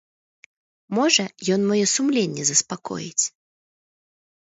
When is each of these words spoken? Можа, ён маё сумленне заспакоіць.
Можа, 0.99 1.23
ён 1.57 1.61
маё 1.73 1.83
сумленне 1.95 2.43
заспакоіць. 2.53 3.25